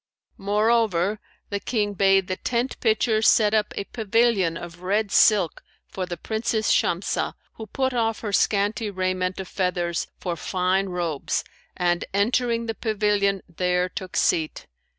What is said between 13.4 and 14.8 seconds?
there took seat.